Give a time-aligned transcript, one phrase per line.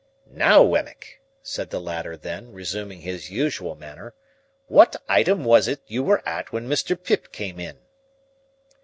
[0.31, 4.15] "Now, Wemmick," said the latter then, resuming his usual manner,
[4.65, 6.97] "what item was it you were at when Mr.
[6.99, 7.77] Pip came in?"